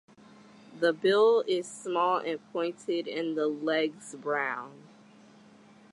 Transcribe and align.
The 0.79 0.93
bill 0.93 1.43
is 1.47 1.67
small 1.67 2.17
and 2.17 2.39
pointed 2.51 3.07
and 3.07 3.37
the 3.37 3.45
legs 3.45 4.15
brown. 4.15 4.81